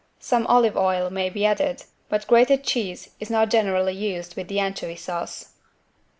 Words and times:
Some 0.17 0.47
olive 0.47 0.75
oil 0.75 1.11
may 1.11 1.29
be 1.29 1.45
added, 1.45 1.83
but 2.09 2.25
grated 2.25 2.63
cheese 2.63 3.11
is 3.19 3.29
not 3.29 3.51
generally 3.51 3.93
used 3.93 4.35
with 4.35 4.47
the 4.47 4.59
anchovy 4.59 4.95
sauce. 4.95 5.53